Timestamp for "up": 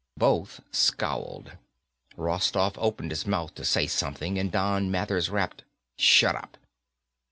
6.35-6.57